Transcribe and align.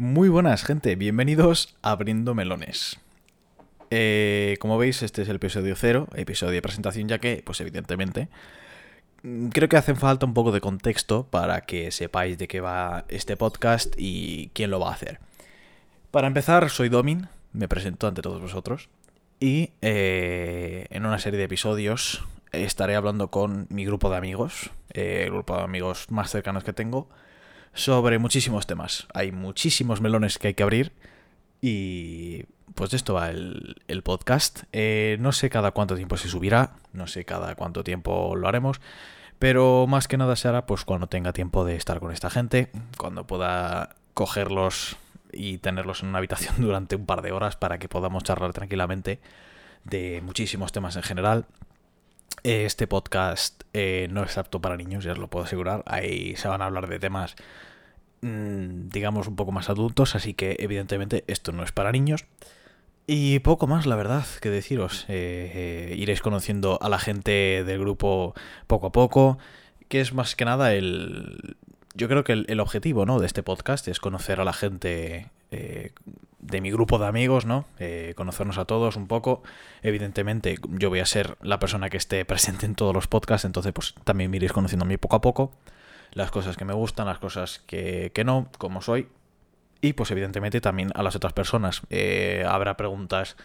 Muy 0.00 0.30
buenas, 0.30 0.64
gente. 0.64 0.96
Bienvenidos 0.96 1.76
a 1.82 1.90
Abriendo 1.90 2.34
Melones. 2.34 2.98
Eh, 3.90 4.56
como 4.58 4.78
veis, 4.78 5.02
este 5.02 5.20
es 5.20 5.28
el 5.28 5.36
episodio 5.36 5.76
cero, 5.76 6.08
episodio 6.14 6.54
de 6.54 6.62
presentación, 6.62 7.06
ya 7.06 7.18
que, 7.18 7.42
pues 7.44 7.60
evidentemente, 7.60 8.30
mm, 9.22 9.48
creo 9.48 9.68
que 9.68 9.76
hace 9.76 9.94
falta 9.94 10.24
un 10.24 10.32
poco 10.32 10.52
de 10.52 10.62
contexto 10.62 11.24
para 11.24 11.60
que 11.66 11.90
sepáis 11.90 12.38
de 12.38 12.48
qué 12.48 12.62
va 12.62 13.04
este 13.08 13.36
podcast 13.36 13.94
y 13.98 14.50
quién 14.54 14.70
lo 14.70 14.80
va 14.80 14.88
a 14.88 14.94
hacer. 14.94 15.20
Para 16.10 16.28
empezar, 16.28 16.70
soy 16.70 16.88
Domin, 16.88 17.28
me 17.52 17.68
presento 17.68 18.06
ante 18.06 18.22
todos 18.22 18.40
vosotros, 18.40 18.88
y 19.38 19.72
eh, 19.82 20.86
en 20.88 21.04
una 21.04 21.18
serie 21.18 21.36
de 21.36 21.44
episodios 21.44 22.24
estaré 22.52 22.96
hablando 22.96 23.28
con 23.28 23.66
mi 23.68 23.84
grupo 23.84 24.08
de 24.08 24.16
amigos, 24.16 24.70
eh, 24.94 25.24
el 25.26 25.32
grupo 25.32 25.58
de 25.58 25.62
amigos 25.64 26.06
más 26.10 26.30
cercanos 26.30 26.64
que 26.64 26.72
tengo, 26.72 27.06
sobre 27.74 28.18
muchísimos 28.18 28.66
temas. 28.66 29.06
Hay 29.14 29.32
muchísimos 29.32 30.00
melones 30.00 30.38
que 30.38 30.48
hay 30.48 30.54
que 30.54 30.62
abrir 30.62 30.92
y 31.60 32.44
pues 32.74 32.90
de 32.90 32.96
esto 32.96 33.14
va 33.14 33.30
el, 33.30 34.02
podcast. 34.02 34.64
Eh, 34.72 35.16
no 35.20 35.32
sé 35.32 35.50
cada 35.50 35.72
cuánto 35.72 35.96
tiempo 35.96 36.16
se 36.16 36.28
subirá, 36.28 36.72
no 36.92 37.06
sé 37.06 37.24
cada 37.24 37.54
cuánto 37.54 37.84
tiempo 37.84 38.36
lo 38.36 38.48
haremos, 38.48 38.80
pero 39.38 39.86
más 39.86 40.08
que 40.08 40.16
nada 40.16 40.36
se 40.36 40.48
hará 40.48 40.66
pues 40.66 40.84
cuando 40.84 41.06
tenga 41.06 41.32
tiempo 41.32 41.64
de 41.64 41.76
estar 41.76 42.00
con 42.00 42.12
esta 42.12 42.30
gente, 42.30 42.70
cuando 42.96 43.26
pueda 43.26 43.96
cogerlos 44.14 44.96
y 45.32 45.58
tenerlos 45.58 46.02
en 46.02 46.10
una 46.10 46.18
habitación 46.18 46.56
durante 46.58 46.96
un 46.96 47.06
par 47.06 47.22
de 47.22 47.32
horas 47.32 47.56
para 47.56 47.78
que 47.78 47.88
podamos 47.88 48.24
charlar 48.24 48.52
tranquilamente 48.52 49.20
de 49.84 50.20
muchísimos 50.22 50.72
temas 50.72 50.96
en 50.96 51.02
general. 51.02 51.46
Este 52.42 52.86
podcast 52.86 53.64
eh, 53.74 54.08
no 54.10 54.24
es 54.24 54.38
apto 54.38 54.60
para 54.60 54.76
niños, 54.76 55.04
ya 55.04 55.12
os 55.12 55.18
lo 55.18 55.28
puedo 55.28 55.44
asegurar. 55.44 55.82
Ahí 55.86 56.36
se 56.36 56.48
van 56.48 56.62
a 56.62 56.66
hablar 56.66 56.88
de 56.88 56.98
temas, 56.98 57.36
mm, 58.22 58.88
digamos, 58.88 59.28
un 59.28 59.36
poco 59.36 59.52
más 59.52 59.68
adultos, 59.68 60.14
así 60.14 60.32
que 60.34 60.56
evidentemente 60.58 61.24
esto 61.26 61.52
no 61.52 61.62
es 61.62 61.72
para 61.72 61.92
niños. 61.92 62.24
Y 63.06 63.40
poco 63.40 63.66
más, 63.66 63.86
la 63.86 63.96
verdad, 63.96 64.24
que 64.40 64.50
deciros. 64.50 65.04
Eh, 65.08 65.90
eh, 65.90 65.94
iréis 65.96 66.22
conociendo 66.22 66.78
a 66.80 66.88
la 66.88 66.98
gente 66.98 67.64
del 67.64 67.80
grupo 67.80 68.34
poco 68.66 68.86
a 68.86 68.92
poco, 68.92 69.38
que 69.88 70.00
es 70.00 70.14
más 70.14 70.36
que 70.36 70.44
nada 70.44 70.72
el... 70.74 71.56
Yo 71.94 72.08
creo 72.08 72.24
que 72.24 72.32
el, 72.32 72.60
objetivo 72.60 73.04
¿no? 73.04 73.18
de 73.18 73.26
este 73.26 73.42
podcast 73.42 73.88
es 73.88 73.98
conocer 73.98 74.40
a 74.40 74.44
la 74.44 74.52
gente 74.52 75.28
de 76.50 76.60
mi 76.60 76.70
grupo 76.70 76.98
de 76.98 77.06
amigos, 77.06 77.46
¿no? 77.46 77.64
Eh, 77.78 78.14
conocernos 78.16 78.58
a 78.58 78.64
todos 78.64 78.96
un 78.96 79.06
poco. 79.06 79.42
Evidentemente, 79.82 80.58
yo 80.68 80.90
voy 80.90 81.00
a 81.00 81.06
ser 81.06 81.36
la 81.42 81.58
persona 81.58 81.90
que 81.90 81.96
esté 81.96 82.24
presente 82.24 82.66
en 82.66 82.74
todos 82.74 82.94
los 82.94 83.06
podcasts, 83.06 83.44
entonces 83.44 83.72
pues 83.72 83.94
también 84.04 84.30
me 84.30 84.36
iréis 84.36 84.52
conociendo 84.52 84.84
a 84.84 84.88
mí 84.88 84.96
poco 84.96 85.16
a 85.16 85.20
poco. 85.20 85.52
Las 86.12 86.30
cosas 86.30 86.56
que 86.56 86.64
me 86.64 86.74
gustan, 86.74 87.06
las 87.06 87.18
cosas 87.18 87.60
que, 87.66 88.12
no, 88.24 88.48
como 88.58 88.82
soy. 88.82 89.08
Y 89.80 89.94
pues 89.94 90.10
evidentemente 90.10 90.60
también 90.60 90.90
a 90.94 91.02
las 91.02 91.16
otras 91.16 91.32
personas. 91.32 91.82
Eh, 91.88 92.44
habrá 92.46 92.76
preguntas 92.76 93.36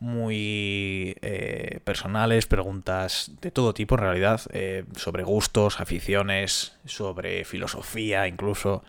muy 0.00 1.16
eh, 1.22 1.80
personales, 1.84 2.46
preguntas 2.46 3.32
de 3.40 3.50
todo 3.50 3.74
tipo 3.74 3.94
en 3.96 4.00
realidad, 4.00 4.40
sobre 4.96 5.22
gustos, 5.22 5.80
aficiones, 5.80 6.76
sobre 6.84 7.44
filosofía 7.44 8.26
incluso. 8.26 8.82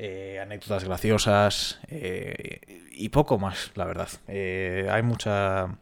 Eh, 0.00 0.38
anécdotas 0.40 0.84
graciosas 0.84 1.80
eh, 1.88 2.60
y 2.92 3.08
poco 3.08 3.36
más, 3.36 3.72
la 3.74 3.84
verdad. 3.84 4.08
Eh, 4.28 4.88
hay 4.92 5.02
mucha, 5.02 5.76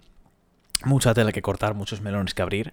mucha 0.85 1.13
tela 1.13 1.33
que 1.33 1.43
cortar, 1.43 1.75
muchos 1.75 2.01
melones 2.01 2.33
que 2.33 2.41
abrir. 2.41 2.73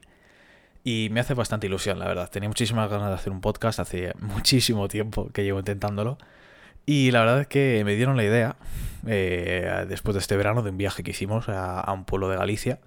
Y 0.85 1.09
me 1.11 1.19
hace 1.19 1.33
bastante 1.33 1.67
ilusión, 1.67 1.99
la 1.99 2.07
verdad. 2.07 2.29
Tenía 2.31 2.47
muchísimas 2.47 2.89
ganas 2.89 3.09
de 3.09 3.15
hacer 3.15 3.33
un 3.33 3.41
podcast 3.41 3.79
hace 3.79 4.13
muchísimo 4.21 4.87
tiempo 4.87 5.31
que 5.33 5.43
llevo 5.43 5.59
intentándolo. 5.59 6.17
Y 6.85 7.11
la 7.11 7.19
verdad 7.19 7.41
es 7.41 7.47
que 7.47 7.83
me 7.83 7.95
dieron 7.95 8.15
la 8.15 8.23
idea, 8.23 8.55
después 9.03 10.15
de 10.15 10.19
este 10.19 10.37
verano, 10.37 10.63
de 10.63 10.69
un 10.71 10.77
viaje 10.77 11.03
que 11.03 11.11
hicimos 11.11 11.49
a, 11.49 11.91
un 11.93 12.05
pueblo 12.05 12.29
de 12.29 12.37
Galicia. 12.37 12.79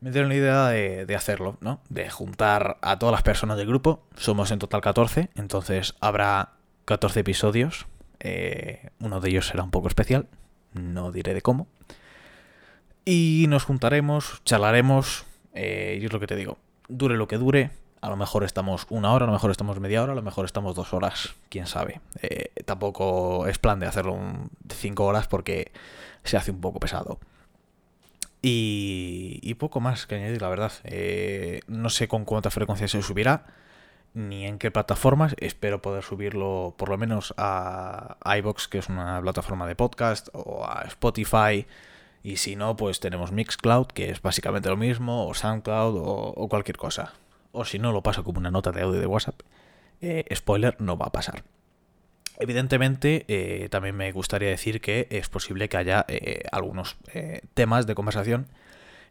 Me 0.00 0.10
dieron 0.10 0.30
la 0.30 0.36
idea 0.36 0.68
de, 0.68 1.06
de, 1.06 1.16
hacerlo, 1.16 1.58
¿no? 1.60 1.80
De 1.88 2.10
juntar 2.10 2.78
a 2.82 2.98
todas 2.98 3.12
las 3.12 3.22
personas 3.22 3.56
del 3.56 3.68
grupo. 3.68 4.04
Somos 4.16 4.50
en 4.50 4.58
total 4.58 4.80
14, 4.80 5.30
entonces 5.34 5.94
habrá 6.00 6.54
14 6.84 7.20
episodios. 7.20 7.86
Eh, 8.20 8.90
uno 9.00 9.20
de 9.20 9.30
ellos 9.30 9.46
será 9.46 9.62
un 9.62 9.70
poco 9.70 9.88
especial, 9.88 10.26
no 10.72 11.12
diré 11.12 11.34
de 11.34 11.42
cómo. 11.42 11.66
Y 13.04 13.46
nos 13.48 13.64
juntaremos, 13.64 14.42
charlaremos, 14.44 15.26
eh, 15.52 15.98
y 16.00 16.04
es 16.04 16.12
lo 16.12 16.20
que 16.20 16.26
te 16.26 16.36
digo, 16.36 16.58
dure 16.88 17.16
lo 17.16 17.28
que 17.28 17.38
dure. 17.38 17.70
A 18.00 18.10
lo 18.10 18.16
mejor 18.16 18.44
estamos 18.44 18.86
una 18.90 19.12
hora, 19.12 19.24
a 19.24 19.26
lo 19.26 19.32
mejor 19.32 19.50
estamos 19.50 19.80
media 19.80 20.02
hora, 20.02 20.12
a 20.12 20.16
lo 20.16 20.22
mejor 20.22 20.44
estamos 20.44 20.74
dos 20.74 20.92
horas, 20.92 21.34
quién 21.48 21.66
sabe. 21.66 22.00
Eh, 22.20 22.50
tampoco 22.64 23.46
es 23.46 23.58
plan 23.58 23.80
de 23.80 23.86
hacerlo 23.86 24.18
cinco 24.68 25.06
horas 25.06 25.26
porque 25.26 25.72
se 26.22 26.36
hace 26.36 26.50
un 26.50 26.60
poco 26.60 26.80
pesado. 26.80 27.18
Y, 28.42 29.40
y 29.42 29.54
poco 29.54 29.80
más 29.80 30.06
que 30.06 30.16
añadir, 30.16 30.42
la 30.42 30.50
verdad. 30.50 30.72
no 31.66 31.88
sé 31.88 32.08
con 32.08 32.26
cuánta 32.26 32.50
frecuencia 32.50 32.88
se 32.88 33.00
subirá 33.00 33.46
ni 34.14 34.46
en 34.46 34.58
qué 34.58 34.70
plataformas. 34.70 35.34
Espero 35.38 35.82
poder 35.82 36.02
subirlo 36.02 36.74
por 36.78 36.88
lo 36.88 36.96
menos 36.96 37.34
a 37.36 38.16
iBox, 38.38 38.68
que 38.68 38.78
es 38.78 38.88
una 38.88 39.20
plataforma 39.20 39.66
de 39.66 39.76
podcast, 39.76 40.28
o 40.32 40.64
a 40.64 40.82
Spotify. 40.86 41.66
Y 42.22 42.36
si 42.38 42.56
no, 42.56 42.76
pues 42.76 43.00
tenemos 43.00 43.32
Mixcloud, 43.32 43.88
que 43.88 44.10
es 44.10 44.22
básicamente 44.22 44.70
lo 44.70 44.76
mismo, 44.76 45.26
o 45.26 45.34
SoundCloud, 45.34 45.96
o, 45.98 46.48
cualquier 46.48 46.78
cosa. 46.78 47.12
O 47.52 47.64
si 47.64 47.78
no, 47.78 47.92
lo 47.92 48.02
paso 48.02 48.24
como 48.24 48.38
una 48.38 48.50
nota 48.50 48.72
de 48.72 48.82
audio 48.82 49.00
de 49.00 49.06
WhatsApp. 49.06 49.40
Eh, 50.00 50.24
spoiler, 50.34 50.80
no 50.80 50.96
va 50.96 51.06
a 51.06 51.12
pasar. 51.12 51.44
Evidentemente, 52.38 53.24
eh, 53.28 53.68
también 53.68 53.96
me 53.96 54.10
gustaría 54.10 54.48
decir 54.48 54.80
que 54.80 55.06
es 55.10 55.28
posible 55.28 55.68
que 55.68 55.76
haya 55.76 56.04
eh, 56.08 56.42
algunos 56.50 56.96
temas 57.54 57.86
de 57.86 57.94
conversación 57.94 58.48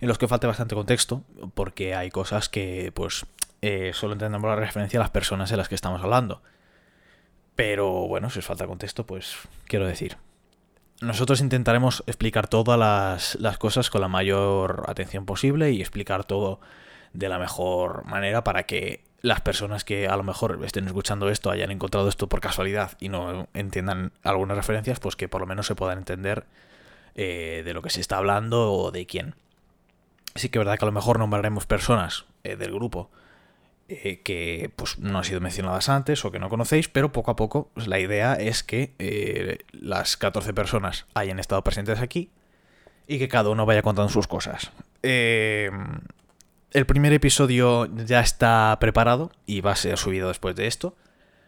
en 0.01 0.07
los 0.09 0.17
que 0.17 0.27
falte 0.27 0.47
bastante 0.47 0.75
contexto, 0.75 1.23
porque 1.53 1.95
hay 1.95 2.09
cosas 2.09 2.49
que, 2.49 2.91
pues, 2.93 3.25
eh, 3.65 3.93
solo 3.93 4.11
entendemos 4.11 4.49
la 4.49 4.57
referencia 4.57 4.99
a 4.99 5.03
las 5.03 5.09
personas 5.09 5.49
en 5.51 5.57
las 5.57 5.69
que 5.69 5.75
estamos 5.75 6.03
hablando. 6.03 6.41
Pero 7.55 8.09
bueno, 8.09 8.29
si 8.29 8.39
os 8.39 8.45
falta 8.45 8.67
contexto, 8.67 9.05
pues 9.05 9.37
quiero 9.67 9.87
decir. 9.87 10.17
Nosotros 10.99 11.39
intentaremos 11.39 12.03
explicar 12.05 12.49
todas 12.49 12.77
las, 12.77 13.35
las 13.35 13.57
cosas 13.57 13.89
con 13.89 14.01
la 14.01 14.09
mayor 14.09 14.83
atención 14.87 15.25
posible 15.25 15.71
y 15.71 15.79
explicar 15.79 16.25
todo 16.25 16.59
de 17.13 17.29
la 17.29 17.39
mejor 17.39 18.03
manera 18.03 18.43
para 18.43 18.63
que 18.63 19.05
las 19.21 19.39
personas 19.39 19.85
que 19.85 20.09
a 20.09 20.17
lo 20.17 20.23
mejor 20.23 20.59
estén 20.65 20.85
escuchando 20.87 21.29
esto 21.29 21.49
hayan 21.49 21.71
encontrado 21.71 22.09
esto 22.09 22.27
por 22.27 22.41
casualidad 22.41 22.97
y 22.99 23.07
no 23.07 23.47
entiendan 23.53 24.11
algunas 24.23 24.57
referencias, 24.57 24.99
pues 24.99 25.15
que 25.15 25.29
por 25.29 25.39
lo 25.39 25.47
menos 25.47 25.67
se 25.67 25.75
puedan 25.75 25.99
entender 25.99 26.47
eh, 27.15 27.61
de 27.63 27.73
lo 27.73 27.81
que 27.81 27.91
se 27.91 28.01
está 28.01 28.17
hablando 28.17 28.73
o 28.73 28.91
de 28.91 29.05
quién. 29.05 29.35
Sí 30.35 30.49
que 30.49 30.59
es 30.59 30.65
verdad 30.65 30.77
que 30.77 30.83
a 30.83 30.87
lo 30.87 30.91
mejor 30.91 31.17
nombraremos 31.17 31.65
personas 31.65 32.25
eh, 32.43 32.57
del 32.57 32.73
grupo 32.73 33.09
eh, 33.89 34.21
que 34.23 34.71
pues, 34.77 34.97
no 34.99 35.17
han 35.17 35.25
sido 35.25 35.41
mencionadas 35.41 35.89
antes 35.89 36.23
o 36.23 36.31
que 36.31 36.39
no 36.39 36.47
conocéis, 36.47 36.87
pero 36.87 37.11
poco 37.11 37.31
a 37.31 37.35
poco 37.35 37.69
la 37.75 37.99
idea 37.99 38.33
es 38.35 38.63
que 38.63 38.93
eh, 38.97 39.59
las 39.73 40.15
14 40.15 40.53
personas 40.53 41.05
hayan 41.13 41.37
estado 41.37 41.63
presentes 41.65 41.99
aquí 41.99 42.29
y 43.07 43.19
que 43.19 43.27
cada 43.27 43.49
uno 43.49 43.65
vaya 43.65 43.81
contando 43.81 44.09
sus 44.09 44.27
cosas. 44.27 44.71
Em, 45.01 45.99
el 46.71 46.85
primer 46.85 47.11
episodio 47.11 47.93
ya 48.05 48.21
está 48.21 48.77
preparado 48.79 49.31
y 49.45 49.59
va 49.59 49.73
a 49.73 49.75
ser 49.75 49.97
subido 49.97 50.29
después 50.29 50.55
de 50.55 50.67
esto. 50.67 50.95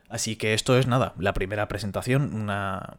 Así 0.09 0.35
que 0.35 0.53
esto 0.53 0.78
es 0.78 0.88
nada, 0.88 1.13
la 1.17 1.34
primera 1.34 1.69
presentación, 1.69 2.50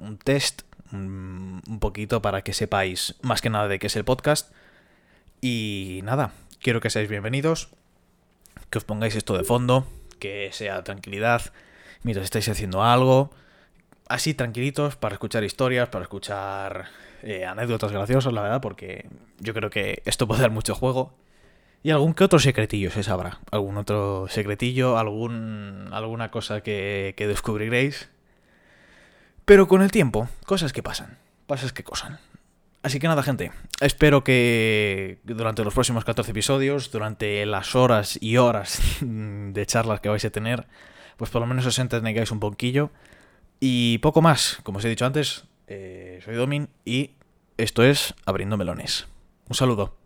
un 0.00 0.18
test, 0.18 0.62
un 0.92 1.78
poquito 1.78 2.22
para 2.22 2.42
que 2.42 2.54
sepáis 2.54 3.16
más 3.20 3.42
que 3.42 3.50
nada 3.50 3.68
de 3.68 3.78
qué 3.78 3.88
es 3.88 3.96
el 3.96 4.04
podcast. 4.04 4.50
Y 5.42 6.00
nada, 6.04 6.32
quiero 6.60 6.80
que 6.80 6.88
seáis 6.88 7.10
bienvenidos 7.10 7.68
que 8.70 8.78
os 8.78 8.84
pongáis 8.84 9.16
esto 9.16 9.36
de 9.36 9.44
fondo, 9.44 9.86
que 10.18 10.50
sea 10.52 10.82
tranquilidad 10.84 11.52
mientras 12.02 12.24
estáis 12.24 12.48
haciendo 12.48 12.82
algo, 12.82 13.30
así 14.08 14.34
tranquilitos 14.34 14.96
para 14.96 15.14
escuchar 15.14 15.44
historias, 15.44 15.88
para 15.88 16.04
escuchar 16.04 16.86
eh, 17.22 17.44
anécdotas 17.44 17.92
graciosas, 17.92 18.32
la 18.32 18.42
verdad, 18.42 18.60
porque 18.60 19.08
yo 19.38 19.54
creo 19.54 19.70
que 19.70 20.02
esto 20.04 20.26
puede 20.26 20.42
dar 20.42 20.50
mucho 20.50 20.74
juego. 20.74 21.14
Y 21.82 21.90
algún 21.90 22.14
que 22.14 22.24
otro 22.24 22.38
secretillo 22.38 22.90
se 22.90 23.02
sabrá. 23.02 23.38
Algún 23.52 23.76
otro 23.76 24.26
secretillo, 24.28 24.98
algún, 24.98 25.88
alguna 25.92 26.30
cosa 26.30 26.60
que, 26.60 27.14
que 27.16 27.28
descubriréis. 27.28 28.08
Pero 29.44 29.68
con 29.68 29.82
el 29.82 29.92
tiempo, 29.92 30.28
cosas 30.46 30.72
que 30.72 30.82
pasan. 30.82 31.18
Cosas 31.46 31.72
que 31.72 31.84
cosan. 31.84 32.18
Así 32.86 33.00
que 33.00 33.08
nada, 33.08 33.24
gente. 33.24 33.50
Espero 33.80 34.22
que 34.22 35.18
durante 35.24 35.64
los 35.64 35.74
próximos 35.74 36.04
14 36.04 36.30
episodios, 36.30 36.92
durante 36.92 37.44
las 37.44 37.74
horas 37.74 38.16
y 38.22 38.36
horas 38.36 38.80
de 39.00 39.66
charlas 39.66 39.98
que 39.98 40.08
vais 40.08 40.24
a 40.24 40.30
tener, 40.30 40.68
pues 41.16 41.28
por 41.32 41.40
lo 41.40 41.48
menos 41.48 41.66
os 41.66 41.80
entretengáis 41.80 42.30
un 42.30 42.38
poquillo. 42.38 42.92
Y 43.58 43.98
poco 43.98 44.22
más. 44.22 44.60
Como 44.62 44.78
os 44.78 44.84
he 44.84 44.88
dicho 44.88 45.04
antes, 45.04 45.46
eh, 45.66 46.20
soy 46.24 46.36
Domin 46.36 46.68
y 46.84 47.16
esto 47.56 47.82
es 47.82 48.14
Abriendo 48.24 48.56
Melones. 48.56 49.08
Un 49.48 49.56
saludo. 49.56 49.96